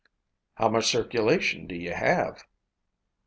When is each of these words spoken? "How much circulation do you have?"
"How 0.55 0.67
much 0.67 0.87
circulation 0.87 1.67
do 1.67 1.75
you 1.75 1.93
have?" 1.93 2.41